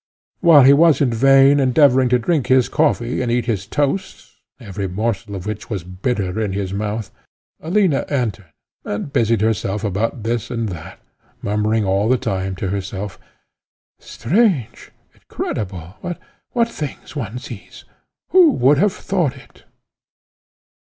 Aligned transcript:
While 0.39 0.63
he 0.63 0.73
was 0.73 0.99
in 0.99 1.13
vain 1.13 1.59
endeavouring 1.59 2.09
to 2.09 2.17
drink 2.17 2.47
his 2.47 2.67
coffee 2.69 3.21
and 3.21 3.31
eat 3.31 3.45
his 3.45 3.67
toast, 3.67 4.35
every 4.59 4.87
morsel 4.87 5.35
of 5.35 5.45
which 5.45 5.69
was 5.69 5.83
bitter 5.83 6.39
in 6.41 6.53
his 6.53 6.73
mouth, 6.73 7.11
Alina 7.61 8.05
entered, 8.09 8.51
and 8.83 9.13
busied 9.13 9.41
herself 9.41 9.83
about 9.83 10.23
this 10.23 10.49
and 10.49 10.69
that, 10.69 10.99
murmuring 11.43 11.85
all 11.85 12.09
the 12.09 12.17
time 12.17 12.55
to 12.55 12.69
herself 12.69 13.19
"Strange! 13.99 14.91
incredible! 15.13 15.97
What 16.49 16.67
things 16.69 17.15
one 17.15 17.37
sees! 17.37 17.85
Who 18.29 18.53
would 18.53 18.79
have 18.79 18.93
thought 18.93 19.37
it?" 19.37 19.65